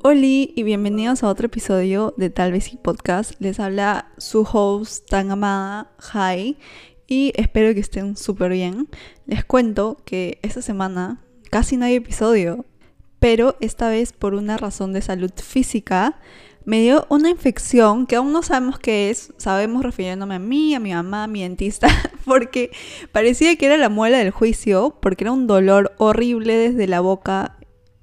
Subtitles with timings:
[0.00, 3.32] Hola y bienvenidos a otro episodio de Tal vez y Podcast.
[3.40, 6.56] Les habla su host tan amada, Hi,
[7.08, 8.88] y espero que estén súper bien.
[9.26, 11.20] Les cuento que esta semana
[11.50, 12.64] casi no hay episodio,
[13.18, 16.20] pero esta vez por una razón de salud física
[16.64, 20.80] me dio una infección que aún no sabemos qué es, sabemos refiriéndome a mí, a
[20.80, 21.88] mi mamá, a mi dentista,
[22.24, 22.70] porque
[23.10, 27.57] parecía que era la muela del juicio, porque era un dolor horrible desde la boca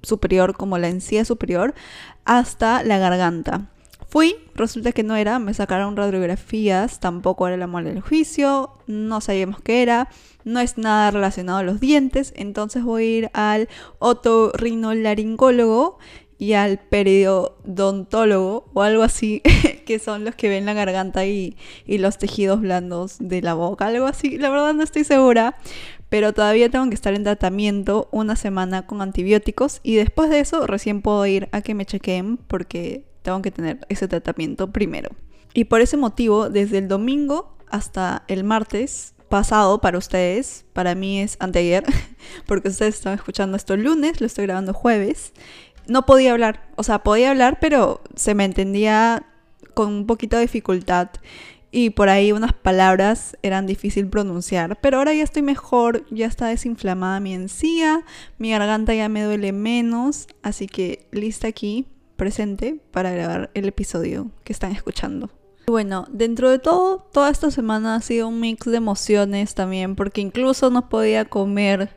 [0.06, 1.74] superior, como la encía superior,
[2.24, 3.68] hasta la garganta.
[4.08, 9.20] Fui, resulta que no era, me sacaron radiografías, tampoco era la muela del juicio, no
[9.20, 10.08] sabíamos qué era,
[10.44, 15.98] no es nada relacionado a los dientes, entonces voy a ir al otorrinolaringólogo
[16.38, 19.42] y al periodontólogo o algo así,
[19.86, 23.86] que son los que ven la garganta y, y los tejidos blandos de la boca,
[23.86, 25.56] algo así, la verdad no estoy segura,
[26.08, 30.66] pero todavía tengo que estar en tratamiento una semana con antibióticos y después de eso
[30.66, 35.10] recién puedo ir a que me chequeen porque tengo que tener ese tratamiento primero.
[35.52, 41.20] Y por ese motivo, desde el domingo hasta el martes pasado para ustedes, para mí
[41.20, 41.84] es anteayer,
[42.46, 45.32] porque ustedes están escuchando esto lunes, lo estoy grabando jueves,
[45.88, 49.26] no podía hablar, o sea, podía hablar, pero se me entendía
[49.74, 51.08] con un poquito de dificultad
[51.70, 56.46] y por ahí unas palabras eran difícil pronunciar, pero ahora ya estoy mejor, ya está
[56.46, 58.04] desinflamada mi encía,
[58.38, 61.86] mi garganta ya me duele menos, así que lista aquí,
[62.16, 65.30] presente, para grabar el episodio que están escuchando.
[65.66, 70.20] Bueno, dentro de todo, toda esta semana ha sido un mix de emociones también, porque
[70.20, 71.90] incluso no podía comer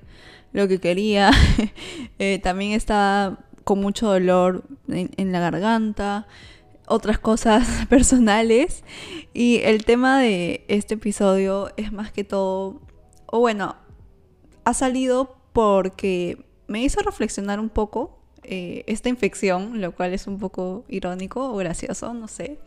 [0.52, 1.32] lo que quería,
[2.20, 6.26] eh, también estaba con mucho dolor en la garganta
[6.90, 8.84] otras cosas personales.
[9.34, 12.82] Y el tema de este episodio es más que todo,
[13.28, 13.76] o bueno,
[14.66, 20.40] ha salido porque me hizo reflexionar un poco eh, esta infección, lo cual es un
[20.40, 22.60] poco irónico o gracioso, no sé.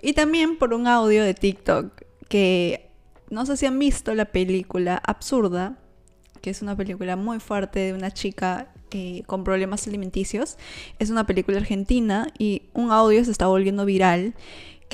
[0.00, 2.90] Y también por un audio de TikTok que
[3.30, 5.78] no sé si han visto la película Absurda,
[6.40, 8.71] que es una película muy fuerte de una chica
[9.26, 10.56] con problemas alimenticios.
[10.98, 14.34] Es una película argentina y un audio se está volviendo viral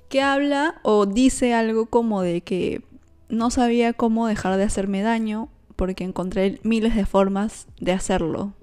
[0.09, 2.83] que, habla o dice algo como de que
[3.29, 8.55] no sabía cómo dejar de hacerme daño porque encontré miles de formas de hacerlo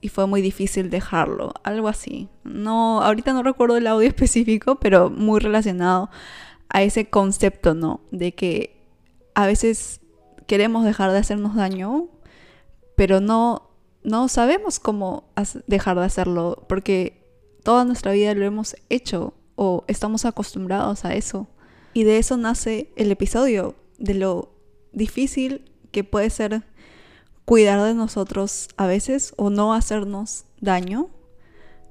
[0.00, 2.28] y fue muy difícil dejarlo, algo así.
[2.44, 6.10] No, ahorita no recuerdo el audio específico, pero muy relacionado
[6.68, 8.00] a ese concepto, ¿no?
[8.10, 8.76] De que
[9.34, 10.00] a veces
[10.46, 12.08] queremos dejar de hacernos daño,
[12.96, 13.67] pero no
[14.02, 15.30] no sabemos cómo
[15.66, 17.26] dejar de hacerlo porque
[17.62, 21.48] toda nuestra vida lo hemos hecho o estamos acostumbrados a eso.
[21.92, 24.54] Y de eso nace el episodio, de lo
[24.92, 26.62] difícil que puede ser
[27.44, 31.08] cuidar de nosotros a veces o no hacernos daño,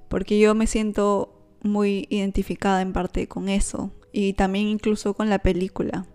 [0.08, 5.40] porque yo me siento muy identificada en parte con eso y también incluso con la
[5.40, 6.06] película.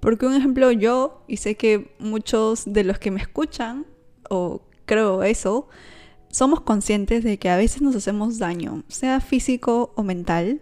[0.00, 3.86] Porque un ejemplo yo, y sé que muchos de los que me escuchan
[4.28, 5.68] o creo eso,
[6.30, 10.60] somos conscientes de que a veces nos hacemos daño, sea físico o mental,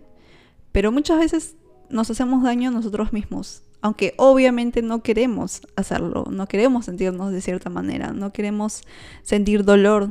[0.73, 1.57] pero muchas veces
[1.89, 7.41] nos hacemos daño a nosotros mismos, aunque obviamente no queremos hacerlo, no queremos sentirnos de
[7.41, 8.83] cierta manera, no queremos
[9.23, 10.11] sentir dolor.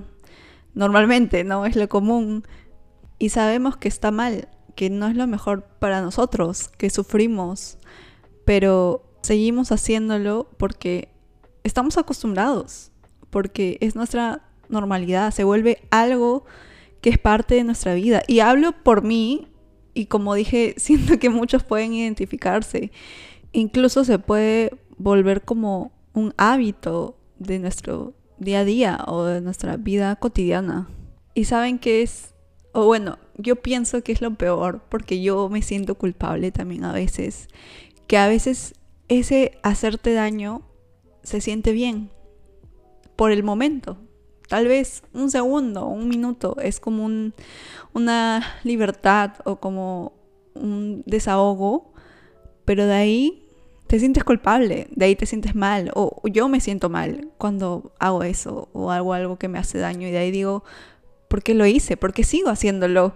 [0.73, 2.43] Normalmente, no es lo común.
[3.17, 7.77] Y sabemos que está mal, que no es lo mejor para nosotros, que sufrimos,
[8.45, 11.09] pero seguimos haciéndolo porque
[11.63, 12.91] estamos acostumbrados
[13.35, 16.45] porque es nuestra normalidad, se vuelve algo
[17.01, 18.23] que es parte de nuestra vida.
[18.29, 19.49] Y hablo por mí
[19.93, 22.93] y como dije, siento que muchos pueden identificarse.
[23.51, 29.75] Incluso se puede volver como un hábito de nuestro día a día o de nuestra
[29.75, 30.87] vida cotidiana.
[31.33, 32.33] Y saben que es,
[32.71, 36.93] o bueno, yo pienso que es lo peor porque yo me siento culpable también a
[36.93, 37.49] veces,
[38.07, 38.75] que a veces
[39.09, 40.61] ese hacerte daño
[41.21, 42.11] se siente bien,
[43.15, 43.97] por el momento.
[44.47, 47.09] Tal vez un segundo, un minuto, es como
[47.93, 50.13] una libertad o como
[50.53, 51.93] un desahogo,
[52.63, 53.47] pero de ahí
[53.87, 58.23] te sientes culpable, de ahí te sientes mal, o yo me siento mal cuando hago
[58.23, 60.63] eso, o hago algo que me hace daño, y de ahí digo,
[61.27, 61.97] ¿por qué lo hice?
[61.97, 63.15] ¿Por qué sigo haciéndolo?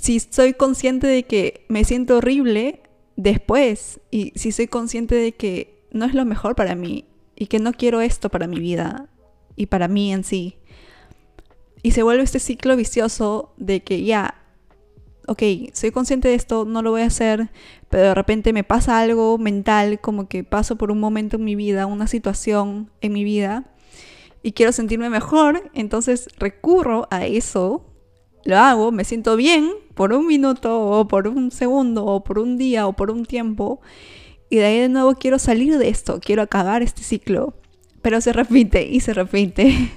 [0.00, 2.82] Si soy consciente de que me siento horrible
[3.16, 7.06] después, y si soy consciente de que no es lo mejor para mí,
[7.36, 9.08] y que no quiero esto para mi vida,
[9.56, 10.56] y para mí en sí.
[11.82, 14.42] Y se vuelve este ciclo vicioso de que ya,
[15.26, 17.50] ok, soy consciente de esto, no lo voy a hacer,
[17.90, 21.56] pero de repente me pasa algo mental, como que paso por un momento en mi
[21.56, 23.64] vida, una situación en mi vida,
[24.42, 27.86] y quiero sentirme mejor, entonces recurro a eso
[28.44, 32.56] lo hago, me siento bien por un minuto o por un segundo o por un
[32.56, 33.80] día o por un tiempo
[34.50, 37.54] y de ahí de nuevo quiero salir de esto, quiero acabar este ciclo,
[38.02, 39.90] pero se repite y se repite.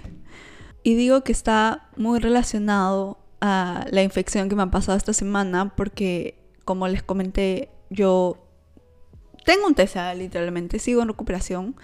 [0.84, 5.76] y digo que está muy relacionado a la infección que me ha pasado esta semana
[5.76, 8.38] porque como les comenté, yo
[9.46, 11.76] tengo un TCA literalmente, sigo en recuperación,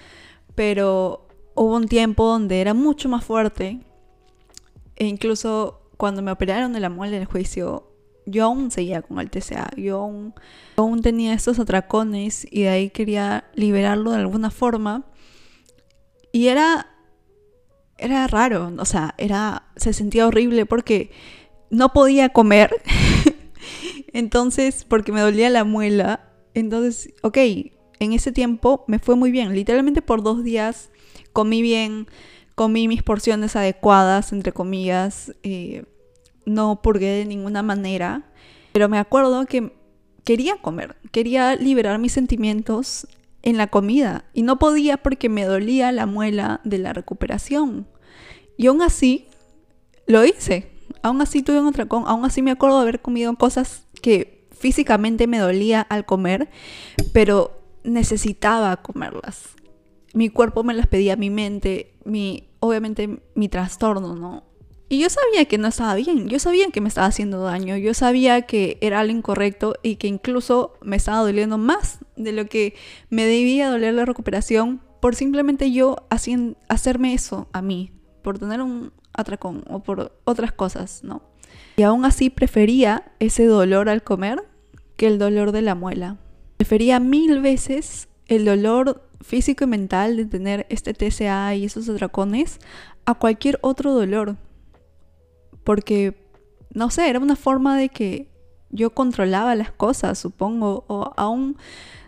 [0.56, 3.79] pero hubo un tiempo donde era mucho más fuerte
[4.95, 7.91] e incluso cuando me operaron de la muela en el juicio,
[8.25, 10.33] yo aún seguía con el TCA, yo aún,
[10.75, 15.06] aún tenía estos atracones y de ahí quería liberarlo de alguna forma.
[16.31, 16.88] Y era,
[17.98, 21.12] era raro, o sea, era, se sentía horrible porque
[21.69, 22.72] no podía comer.
[24.13, 26.30] Entonces, porque me dolía la muela.
[26.54, 27.38] Entonces, ok,
[28.00, 29.54] en ese tiempo me fue muy bien.
[29.54, 30.89] Literalmente por dos días
[31.33, 32.07] comí bien,
[32.56, 35.86] comí mis porciones adecuadas, entre comillas, eh,
[36.45, 38.31] no purgué de ninguna manera,
[38.72, 39.74] pero me acuerdo que
[40.24, 43.07] quería comer, quería liberar mis sentimientos
[43.44, 47.88] en la comida y no podía porque me dolía la muela de la recuperación.
[48.58, 49.28] Y aún así
[50.08, 50.72] lo hice,
[51.02, 55.28] aún así tuve un atracón, aún así me acuerdo de haber comido cosas que físicamente
[55.28, 56.50] me dolía al comer,
[57.14, 59.56] pero necesitaba comerlas
[60.14, 64.44] mi cuerpo me las pedía, mi mente, mi, obviamente mi trastorno, ¿no?
[64.92, 67.94] Y yo sabía que no estaba bien, yo sabía que me estaba haciendo daño, yo
[67.94, 72.76] sabía que era algo incorrecto y que incluso me estaba doliendo más de lo que
[73.10, 78.92] me debía doler la recuperación por simplemente yo hacerme eso a mí, por tener un
[79.14, 81.22] atracón o por otras cosas, ¿no?
[81.78, 84.44] Y aún así prefería ese dolor al comer
[84.98, 86.18] que el dolor de la muela.
[86.58, 92.60] Prefería mil veces el dolor físico y mental de tener este TCA y esos atracones
[93.06, 94.36] a cualquier otro dolor.
[95.63, 96.16] Porque,
[96.74, 98.30] no sé, era una forma de que
[98.69, 101.58] yo controlaba las cosas, supongo, o aún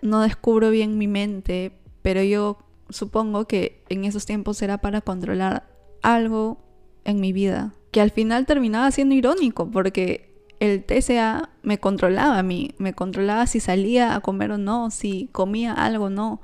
[0.01, 2.57] no descubro bien mi mente, pero yo
[2.89, 5.67] supongo que en esos tiempos era para controlar
[6.01, 6.57] algo
[7.03, 12.43] en mi vida, que al final terminaba siendo irónico, porque el TCA me controlaba a
[12.43, 16.41] mí, me controlaba si salía a comer o no, si comía algo o no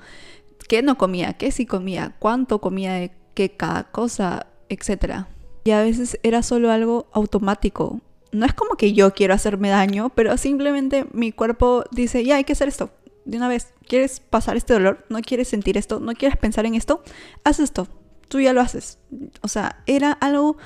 [0.69, 5.25] qué no comía, qué sí comía, cuánto comía de qué cada cosa, etc.
[5.69, 8.01] Y a veces era solo algo automático.
[8.31, 12.43] No es como que yo quiero hacerme daño, pero simplemente mi cuerpo dice, ya hay
[12.43, 12.89] que hacer esto.
[13.23, 15.05] De una vez, ¿quieres pasar este dolor?
[15.09, 15.99] ¿No quieres sentir esto?
[15.99, 17.03] ¿No quieres pensar en esto?
[17.43, 17.87] Haz esto.
[18.29, 18.97] Tú ya lo haces.
[19.41, 20.57] O sea, era algo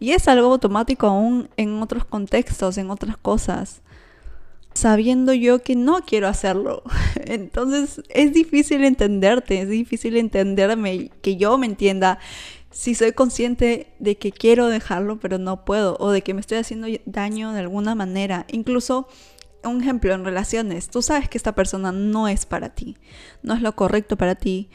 [0.00, 3.82] y es algo automático aún en otros contextos, en otras cosas
[4.78, 6.82] sabiendo yo que no quiero hacerlo.
[7.26, 12.18] Entonces es difícil entenderte, es difícil entenderme, que yo me entienda
[12.70, 16.58] si soy consciente de que quiero dejarlo pero no puedo o de que me estoy
[16.58, 18.46] haciendo daño de alguna manera.
[18.48, 19.08] Incluso
[19.64, 22.96] un ejemplo en relaciones, tú sabes que esta persona no es para ti,
[23.42, 24.70] no es lo correcto para ti,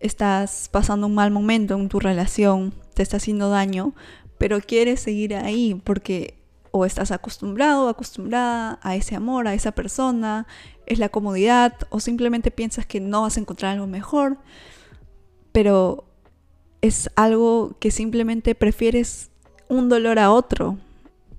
[0.00, 3.94] estás pasando un mal momento en tu relación, te está haciendo daño,
[4.38, 6.42] pero quieres seguir ahí porque
[6.72, 10.46] o estás acostumbrado, acostumbrada a ese amor, a esa persona,
[10.86, 14.38] es la comodidad o simplemente piensas que no vas a encontrar algo mejor,
[15.52, 16.11] pero
[16.82, 19.30] es algo que simplemente prefieres
[19.68, 20.76] un dolor a otro.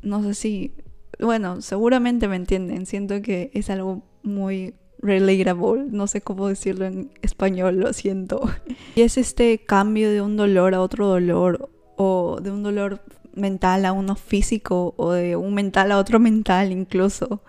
[0.01, 0.73] No sé si,
[1.19, 7.11] bueno, seguramente me entienden, siento que es algo muy relatable, no sé cómo decirlo en
[7.21, 8.41] español, lo siento.
[8.95, 13.01] Y es este cambio de un dolor a otro dolor o de un dolor
[13.35, 17.43] mental a uno físico o de un mental a otro mental incluso.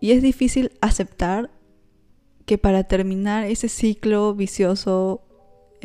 [0.00, 1.50] Y es difícil aceptar
[2.46, 5.25] que para terminar ese ciclo vicioso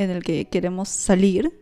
[0.02, 1.52] en el que queremos salir,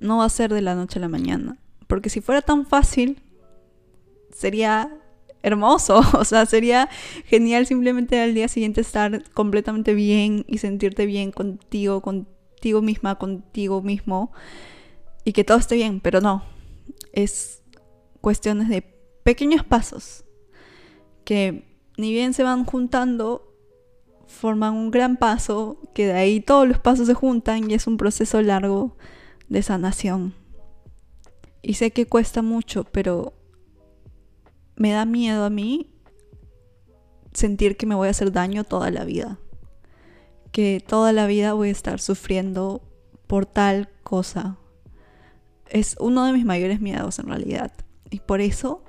[0.00, 1.58] no va a ser de la noche a la mañana.
[1.86, 3.22] Porque si fuera tan fácil,
[4.32, 4.92] sería
[5.42, 6.00] hermoso.
[6.14, 6.88] O sea, sería
[7.24, 13.82] genial simplemente al día siguiente estar completamente bien y sentirte bien contigo, contigo misma, contigo
[13.82, 14.32] mismo.
[15.24, 16.42] Y que todo esté bien, pero no
[17.12, 17.62] es
[18.20, 18.82] cuestiones de
[19.22, 20.24] pequeños pasos
[21.24, 21.64] que
[21.96, 23.47] ni bien se van juntando,
[24.28, 27.96] forman un gran paso, que de ahí todos los pasos se juntan y es un
[27.96, 28.96] proceso largo
[29.48, 30.34] de sanación.
[31.62, 33.34] Y sé que cuesta mucho, pero
[34.76, 35.90] me da miedo a mí
[37.32, 39.40] sentir que me voy a hacer daño toda la vida.
[40.52, 42.82] Que toda la vida voy a estar sufriendo
[43.26, 44.58] por tal cosa
[45.70, 47.72] es uno de mis mayores miedos en realidad.
[48.10, 48.82] Y por eso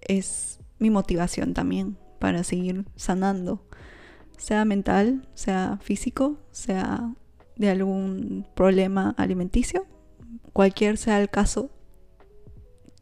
[0.00, 3.66] es mi motivación también para seguir sanando.
[4.36, 7.14] Sea mental, sea físico, sea
[7.56, 9.86] de algún problema alimenticio.
[10.52, 11.70] Cualquier sea el caso,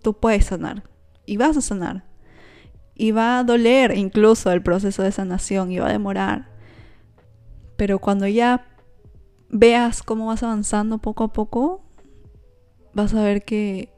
[0.02, 0.84] tú puedes sanar.
[1.26, 2.04] y vas a sanar.
[2.94, 6.50] Y va a doler incluso el proceso de sanación y va a demorar.
[7.76, 8.66] Pero cuando ya
[9.48, 11.84] veas cómo vas avanzando poco a poco,
[12.92, 13.92] vas a ver que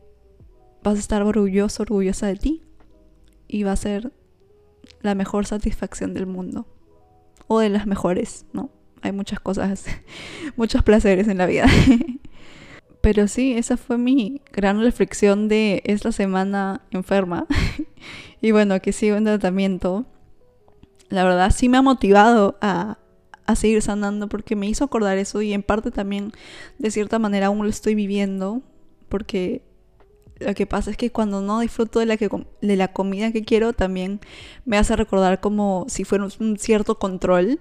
[0.82, 2.62] vas a estar orgulloso, orgullosa de ti.
[3.48, 4.12] Y va a ser
[5.00, 6.66] la mejor satisfacción del mundo.
[7.60, 8.70] De las mejores, ¿no?
[9.02, 9.84] Hay muchas cosas,
[10.56, 11.66] muchos placeres en la vida.
[13.00, 17.46] Pero sí, esa fue mi gran reflexión de esta semana enferma.
[18.40, 20.06] y bueno, que sigo en tratamiento.
[21.08, 22.98] La verdad sí me ha motivado a,
[23.44, 26.32] a seguir sanando porque me hizo acordar eso y en parte también
[26.78, 28.62] de cierta manera aún lo estoy viviendo
[29.08, 29.62] porque
[30.44, 32.28] lo que pasa es que cuando no disfruto de la, que,
[32.60, 34.20] de la comida que quiero también
[34.64, 37.58] me hace recordar como si fuera un cierto control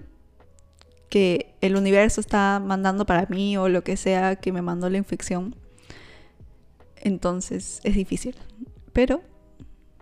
[1.08, 4.96] que el universo está mandando para mí o lo que sea que me mandó la
[4.96, 5.54] infección.
[6.96, 8.34] Entonces es difícil.
[8.94, 9.20] Pero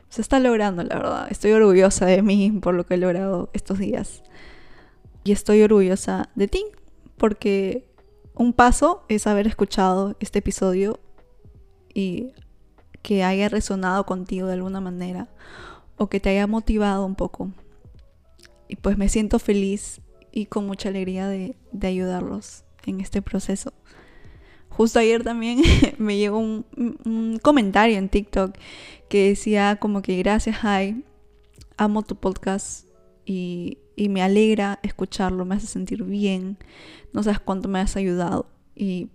[0.09, 1.27] se está logrando, la verdad.
[1.31, 4.23] Estoy orgullosa de mí por lo que he logrado estos días.
[5.25, 6.65] Y estoy orgullosa de ti,
[7.17, 7.91] porque
[8.35, 11.01] un paso es haber escuchado este episodio
[11.93, 12.33] y
[13.03, 15.29] que haya resonado contigo de alguna manera
[15.97, 17.51] o que te haya motivado un poco.
[18.69, 20.01] Y pues me siento feliz
[20.33, 23.73] y con mucha alegría de, ayudarlos en este proceso.
[24.69, 25.63] Justo ayer también
[25.99, 28.57] me llegó un, comentario en TikTok
[29.09, 31.05] que decía como que gracias, Jai,
[31.77, 32.87] amo tu podcast
[33.25, 36.57] y y me alegra escucharlo, me hace sentir bien,
[37.13, 38.47] no sabes cuánto me has ayudado.
[38.75, 39.11] Y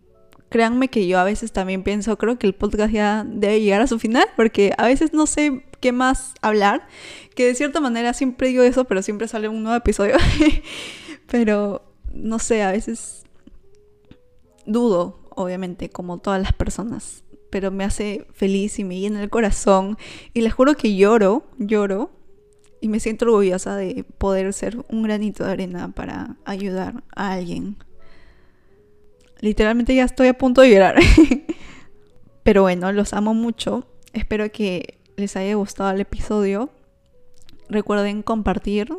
[0.49, 3.87] créanme que yo a veces también pienso, creo que el podcast ya debe llegar a
[3.87, 6.87] su final, porque a veces no sé qué más hablar,
[7.35, 10.15] que de cierta manera siempre digo eso, pero siempre sale un nuevo episodio.
[11.27, 11.83] pero
[12.13, 13.23] no sé, a veces
[14.65, 19.97] dudo, obviamente, como todas las personas, pero me hace feliz y me llena el corazón.
[20.33, 22.11] Y les juro que lloro, lloro
[22.81, 27.77] y me siento orgullosa de poder ser un granito de arena para ayudar a alguien.
[29.45, 30.95] Literalmente ya estoy a punto de llorar.
[32.43, 33.85] Pero bueno, los amo mucho.
[34.11, 36.71] Espero que les haya gustado el episodio.
[37.69, 38.91] Recuerden compartir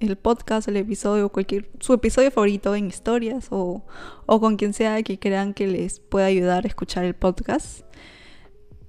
[0.00, 3.86] el podcast, el episodio, cualquier su episodio favorito en historias o,
[4.26, 7.82] o con quien sea que crean que les pueda ayudar a escuchar el podcast.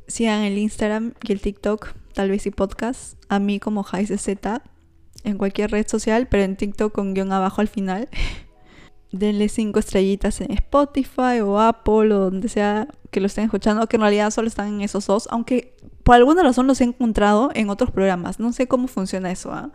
[0.07, 4.63] Sigan el Instagram y el TikTok tal vez y podcast, a mí como Z
[5.23, 8.09] en cualquier red social, pero en TikTok con guion abajo al final.
[9.13, 13.95] Denle cinco estrellitas en Spotify o Apple o donde sea que lo estén escuchando, que
[13.95, 17.69] en realidad solo están en esos dos, aunque por alguna razón los he encontrado en
[17.69, 18.39] otros programas.
[18.39, 19.53] No sé cómo funciona eso.
[19.53, 19.71] ¿ah?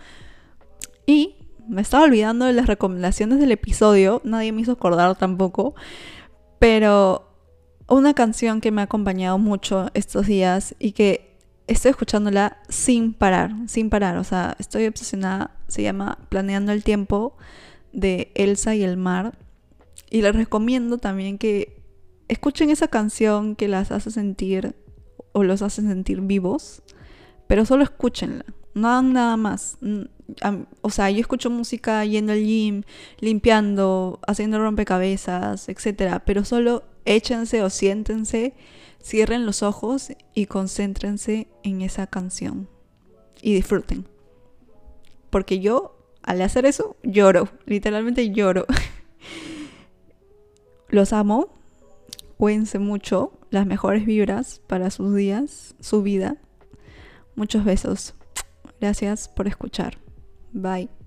[1.07, 1.37] Y
[1.68, 5.75] me estaba olvidando de las recomendaciones del episodio, nadie me hizo acordar tampoco,
[6.59, 7.28] pero
[7.88, 11.37] una canción que me ha acompañado mucho estos días y que
[11.68, 14.16] estoy escuchándola sin parar, sin parar.
[14.16, 15.52] O sea, estoy obsesionada.
[15.68, 17.37] Se llama Planeando el Tiempo
[17.92, 19.38] de Elsa y el Mar.
[20.11, 21.83] Y les recomiendo también que
[22.28, 24.75] escuchen esa canción que las hace sentir
[25.33, 26.83] o los hace sentir vivos.
[27.47, 28.45] Pero solo escúchenla.
[28.75, 29.78] No hagan nada más.
[30.83, 32.83] O sea, yo escucho música yendo al gym,
[33.18, 36.21] limpiando, haciendo rompecabezas, etc.
[36.25, 38.54] Pero solo échense o siéntense
[39.02, 42.68] Cierren los ojos y concéntrense en esa canción
[43.40, 44.07] y disfruten.
[45.30, 45.98] Porque yo,
[46.29, 48.67] al hacer eso, lloro, literalmente lloro.
[50.91, 51.49] Los amo,
[52.37, 56.37] cuídense mucho, las mejores vibras para sus días, su vida.
[57.35, 58.15] Muchos besos.
[58.79, 59.97] Gracias por escuchar.
[60.53, 60.98] Bye.